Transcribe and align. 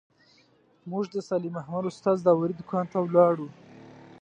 موږ 0.89 1.03
د 1.13 1.15
صالح 1.27 1.51
محمد 1.57 1.83
استاد 1.89 2.17
داوري 2.25 2.53
دوکان 2.57 2.85
ته 2.91 2.97
ولاړو. 3.01 3.47